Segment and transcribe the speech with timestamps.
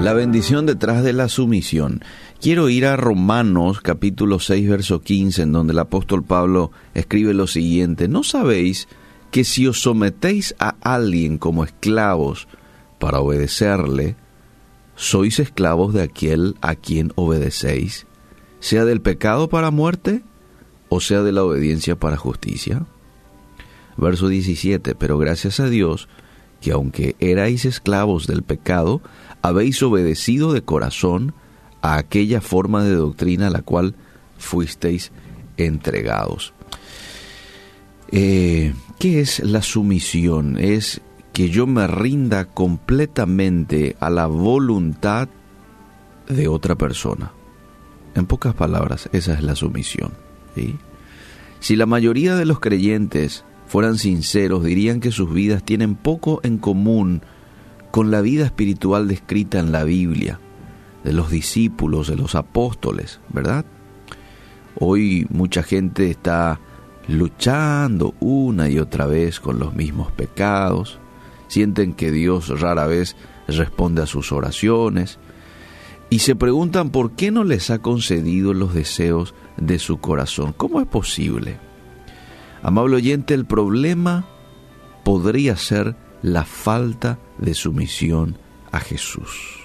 [0.00, 2.02] La bendición detrás de la sumisión.
[2.40, 7.46] Quiero ir a Romanos capítulo 6 verso 15 en donde el apóstol Pablo escribe lo
[7.46, 8.88] siguiente, ¿no sabéis
[9.30, 12.48] que si os sometéis a alguien como esclavos
[12.98, 14.16] para obedecerle,
[14.94, 18.06] sois esclavos de aquel a quien obedecéis,
[18.60, 20.22] sea del pecado para muerte
[20.88, 22.86] o sea de la obediencia para justicia?
[23.96, 26.08] Verso 17, pero gracias a Dios,
[26.64, 29.02] que aunque erais esclavos del pecado,
[29.42, 31.34] habéis obedecido de corazón
[31.82, 33.94] a aquella forma de doctrina a la cual
[34.38, 35.12] fuisteis
[35.58, 36.54] entregados.
[38.10, 40.56] Eh, ¿Qué es la sumisión?
[40.56, 41.02] Es
[41.34, 45.28] que yo me rinda completamente a la voluntad
[46.30, 47.32] de otra persona.
[48.14, 50.12] En pocas palabras, esa es la sumisión.
[51.60, 56.58] Si la mayoría de los creyentes fueran sinceros, dirían que sus vidas tienen poco en
[56.58, 57.22] común
[57.90, 60.40] con la vida espiritual descrita en la Biblia,
[61.04, 63.64] de los discípulos, de los apóstoles, ¿verdad?
[64.76, 66.58] Hoy mucha gente está
[67.06, 70.98] luchando una y otra vez con los mismos pecados,
[71.46, 75.18] sienten que Dios rara vez responde a sus oraciones
[76.10, 80.52] y se preguntan por qué no les ha concedido los deseos de su corazón.
[80.56, 81.58] ¿Cómo es posible?
[82.64, 84.24] Amable oyente, el problema
[85.04, 88.38] podría ser la falta de sumisión
[88.72, 89.60] a Jesús.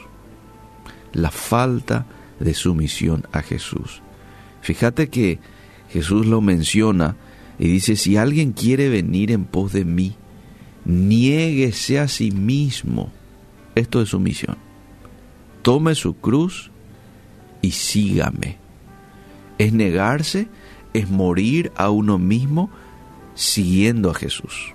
[1.13, 2.05] La falta
[2.41, 4.01] de sumisión a Jesús.
[4.61, 5.39] Fíjate que
[5.89, 7.15] Jesús lo menciona
[7.57, 10.17] y dice, si alguien quiere venir en pos de mí,
[10.83, 13.13] niéguese a sí mismo.
[13.75, 14.57] Esto es sumisión.
[15.61, 16.69] Tome su cruz
[17.61, 18.57] y sígame.
[19.57, 20.49] Es negarse,
[20.93, 22.69] es morir a uno mismo
[23.39, 24.73] siguiendo a Jesús.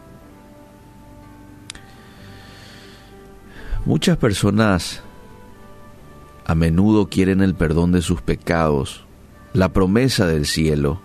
[3.84, 5.02] Muchas personas
[6.46, 9.04] a menudo quieren el perdón de sus pecados,
[9.52, 11.02] la promesa del cielo,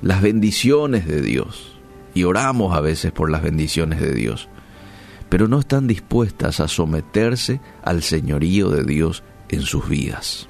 [0.00, 1.78] las bendiciones de Dios.
[2.14, 4.48] Y oramos a veces por las bendiciones de Dios,
[5.28, 10.48] pero no están dispuestas a someterse al señorío de Dios en sus vidas.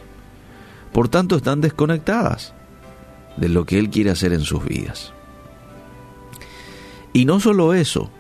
[0.93, 2.55] Por tanto, están desconectadas
[3.37, 5.13] de lo que Él quiere hacer en sus vidas.
[7.13, 8.11] Y no solo eso,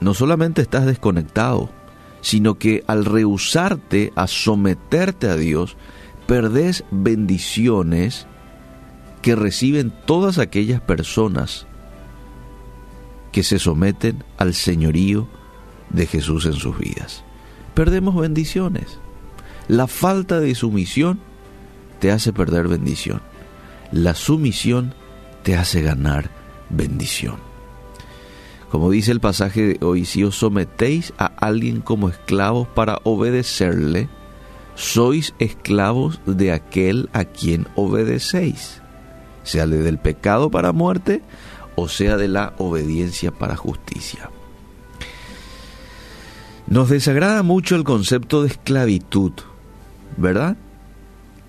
[0.00, 1.70] no solamente estás desconectado,
[2.20, 5.76] sino que al rehusarte a someterte a Dios,
[6.26, 8.26] perdés bendiciones
[9.22, 11.66] que reciben todas aquellas personas
[13.32, 15.28] que se someten al señorío
[15.90, 17.24] de Jesús en sus vidas.
[17.74, 18.98] Perdemos bendiciones.
[19.68, 21.20] La falta de sumisión
[22.00, 23.20] te hace perder bendición.
[23.92, 24.94] La sumisión
[25.42, 26.30] te hace ganar
[26.70, 27.47] bendición.
[28.70, 34.08] Como dice el pasaje de hoy, si os sometéis a alguien como esclavos para obedecerle,
[34.74, 38.82] sois esclavos de aquel a quien obedecéis,
[39.42, 41.22] sea de del pecado para muerte
[41.74, 44.30] o sea de la obediencia para justicia.
[46.66, 49.32] Nos desagrada mucho el concepto de esclavitud,
[50.16, 50.56] ¿verdad?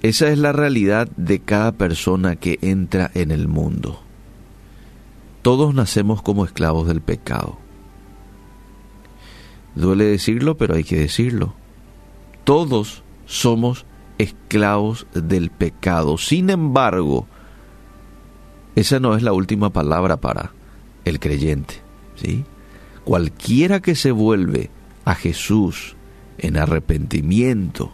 [0.01, 4.01] Esa es la realidad de cada persona que entra en el mundo.
[5.41, 7.57] Todos nacemos como esclavos del pecado.
[9.75, 11.53] Duele decirlo, pero hay que decirlo.
[12.43, 13.85] Todos somos
[14.17, 16.17] esclavos del pecado.
[16.17, 17.27] Sin embargo,
[18.75, 20.51] esa no es la última palabra para
[21.05, 21.75] el creyente.
[22.15, 22.43] ¿sí?
[23.05, 24.69] Cualquiera que se vuelve
[25.05, 25.95] a Jesús
[26.37, 27.91] en arrepentimiento,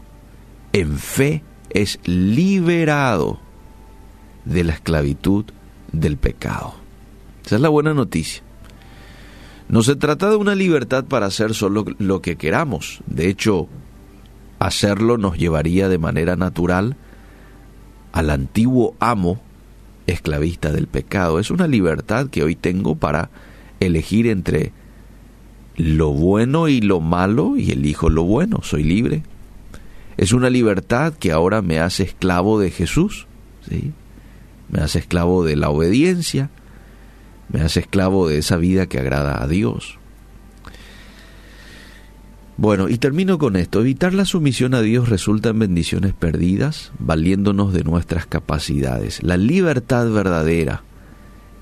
[0.73, 3.39] en fe, es liberado
[4.45, 5.45] de la esclavitud
[5.91, 6.84] del pecado.
[7.45, 8.41] Esa es la buena noticia.
[9.67, 13.01] No se trata de una libertad para hacer solo lo que queramos.
[13.07, 13.67] De hecho,
[14.59, 16.95] hacerlo nos llevaría de manera natural
[18.11, 19.41] al antiguo amo
[20.07, 21.39] esclavista del pecado.
[21.39, 23.29] Es una libertad que hoy tengo para
[23.79, 24.71] elegir entre
[25.75, 28.59] lo bueno y lo malo y elijo lo bueno.
[28.63, 29.23] Soy libre.
[30.17, 33.27] Es una libertad que ahora me hace esclavo de Jesús.
[33.67, 33.91] ¿sí?
[34.69, 36.49] Me hace esclavo de la obediencia
[37.49, 39.99] me hace esclavo de esa vida que agrada a Dios.
[42.57, 43.81] Bueno, y termino con esto.
[43.81, 49.21] Evitar la sumisión a Dios resulta en bendiciones perdidas, valiéndonos de nuestras capacidades.
[49.23, 50.83] La libertad verdadera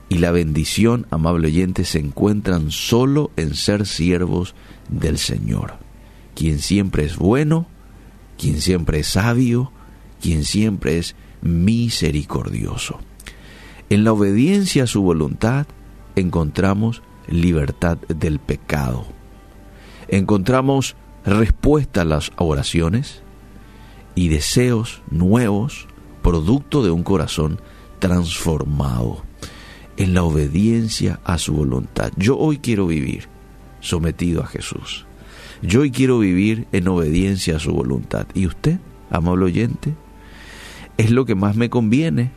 [0.10, 4.54] y la bendición, amable oyente, se encuentran solo en ser siervos
[4.90, 5.76] del Señor,
[6.36, 7.66] quien siempre es bueno,
[8.38, 9.72] quien siempre es sabio,
[10.22, 13.00] quien siempre es misericordioso.
[13.94, 15.68] En la obediencia a su voluntad
[16.16, 19.06] encontramos libertad del pecado.
[20.08, 23.22] Encontramos respuesta a las oraciones
[24.16, 25.88] y deseos nuevos,
[26.24, 27.62] producto de un corazón
[28.00, 29.22] transformado
[29.98, 32.12] en la obediencia a su voluntad.
[32.18, 33.28] Yo hoy quiero vivir
[33.80, 35.06] sometido a Jesús.
[35.62, 38.26] Yo hoy quiero vivir en obediencia a su voluntad.
[38.34, 38.80] ¿Y usted,
[39.12, 39.94] amable oyente?
[40.98, 42.32] Es lo que más me conviene.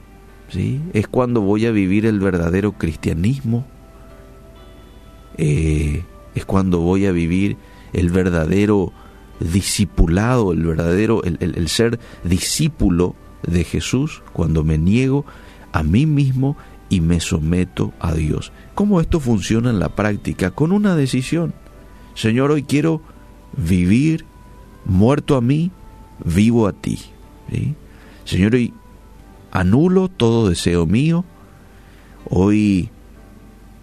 [0.49, 0.81] ¿Sí?
[0.93, 3.67] Es cuando voy a vivir el verdadero cristianismo.
[5.39, 6.05] Eh,
[6.35, 7.57] es cuando voy a vivir
[7.93, 8.93] el verdadero
[9.41, 13.15] discipulado, el verdadero, el, el ser discípulo
[13.47, 15.25] de Jesús, cuando me niego
[15.73, 16.57] a mí mismo
[16.89, 18.53] y me someto a Dios.
[18.75, 20.51] ¿Cómo esto funciona en la práctica?
[20.51, 21.55] Con una decisión.
[22.15, 23.03] Señor, hoy quiero
[23.57, 24.25] vivir
[24.85, 25.71] muerto a mí,
[26.25, 26.99] vivo a ti.
[28.25, 28.73] Señor, hoy
[29.51, 31.25] anulo todo deseo mío.
[32.29, 32.91] Hoy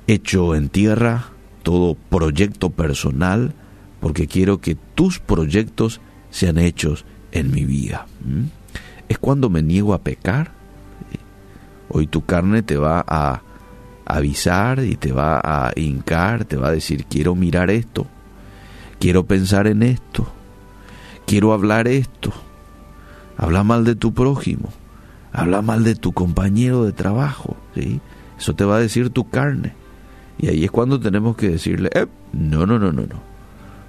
[0.07, 1.29] echo en tierra
[1.63, 3.53] todo proyecto personal
[4.01, 8.05] porque quiero que tus proyectos sean hechos en mi vida.
[9.07, 10.51] Es cuando me niego a pecar,
[11.95, 13.43] Hoy tu carne te va a
[14.05, 18.07] avisar y te va a hincar, te va a decir, quiero mirar esto,
[18.99, 20.27] quiero pensar en esto,
[21.27, 22.33] quiero hablar esto.
[23.37, 24.69] Habla mal de tu prójimo,
[25.33, 27.99] habla mal de tu compañero de trabajo, ¿sí?
[28.37, 29.73] Eso te va a decir tu carne.
[30.37, 33.21] Y ahí es cuando tenemos que decirle, eh, no, no, no, no, no.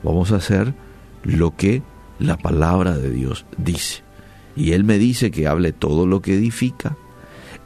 [0.02, 0.74] Vamos a hacer
[1.22, 1.82] lo que
[2.18, 4.02] la palabra de Dios dice.
[4.56, 6.96] Y Él me dice que hable todo lo que edifica,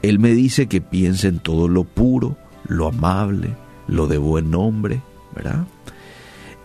[0.03, 2.37] él me dice que piense en todo lo puro,
[2.67, 3.57] lo amable,
[3.89, 5.03] lo de buen nombre,
[5.35, 5.67] ¿verdad?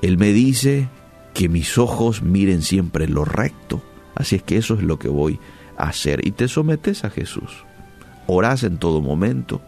[0.01, 0.87] Él me dice
[1.33, 3.81] que mis ojos miren siempre lo recto.
[4.15, 5.39] Así es que eso es lo que voy
[5.87, 6.25] hacer.
[6.25, 7.65] Y te sometes a Jesús.
[8.27, 9.61] Orás en todo momento.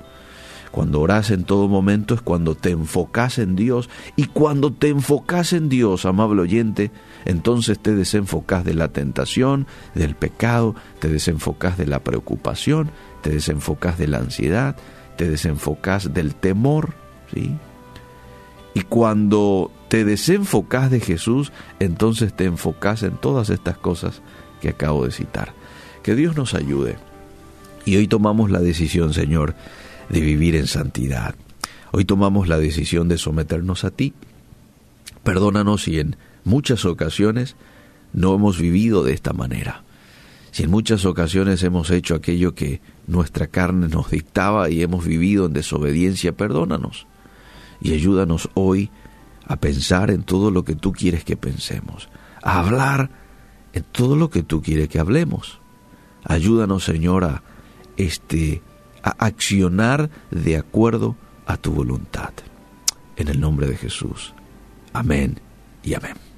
[0.71, 3.89] Cuando orás en todo momento es cuando te enfocas en Dios.
[4.17, 6.91] Y cuando te enfocas en Dios, amable oyente,
[7.23, 12.91] entonces te desenfocas de la tentación, del pecado, te desenfocas de la preocupación,
[13.21, 14.75] te desenfocas de la ansiedad,
[15.15, 16.93] te desenfocas del temor,
[17.33, 17.55] ¿sí?
[18.73, 24.21] Y cuando te desenfocas de Jesús, entonces te enfocas en todas estas cosas
[24.59, 25.53] que acabo de citar.
[26.05, 26.97] Que Dios nos ayude.
[27.83, 29.55] Y hoy tomamos la decisión, Señor,
[30.07, 31.33] de vivir en santidad.
[31.91, 34.13] Hoy tomamos la decisión de someternos a ti.
[35.23, 37.55] Perdónanos si en muchas ocasiones
[38.13, 39.81] no hemos vivido de esta manera.
[40.51, 45.47] Si en muchas ocasiones hemos hecho aquello que nuestra carne nos dictaba y hemos vivido
[45.47, 47.07] en desobediencia, perdónanos
[47.81, 48.91] y ayúdanos hoy
[49.47, 52.09] a pensar en todo lo que tú quieres que pensemos,
[52.43, 53.09] a hablar
[53.73, 55.64] en todo lo que tú quieres que hablemos.
[56.25, 57.43] Ayúdanos, Señor, a,
[57.97, 58.61] este,
[59.03, 62.33] a accionar de acuerdo a tu voluntad.
[63.15, 64.33] En el nombre de Jesús.
[64.91, 65.39] Amén
[65.83, 66.25] y amén.